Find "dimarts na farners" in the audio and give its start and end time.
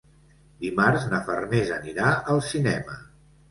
0.63-1.75